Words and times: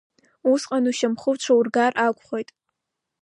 Усҟан 0.51 0.83
ушьамхы 0.89 1.29
уҽаургар 1.33 1.93
акәхоит! 2.05 2.49